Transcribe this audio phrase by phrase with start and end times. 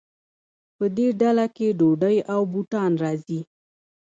[0.77, 3.39] په دې ډله کې ډوډۍ او بوټان راځي.